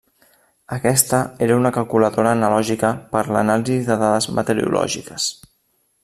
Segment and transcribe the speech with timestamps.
[0.75, 5.29] Aquesta era una calculadora analògica per a l'anàlisi de dades meteorològiques.